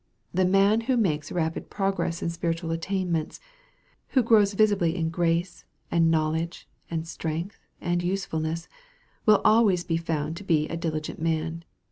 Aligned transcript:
The 0.33 0.45
man 0.45 0.81
who 0.89 0.97
makes 0.97 1.31
rapid 1.31 1.69
progress 1.69 2.23
in 2.23 2.31
spiritual 2.31 2.71
attainments 2.71 3.39
who 4.07 4.23
grows 4.23 4.53
visibly 4.55 4.95
in 4.95 5.11
grace, 5.11 5.63
and 5.91 6.09
knowledge, 6.09 6.67
and 6.89 7.07
strength, 7.07 7.59
and 7.79 8.01
usefulness 8.01 8.67
will 9.27 9.41
always 9.45 9.83
be 9.83 9.97
found 9.97 10.37
to 10.37 10.43
be 10.43 10.67
a 10.69 10.75
diligent 10.75 11.21
man. 11.21 11.65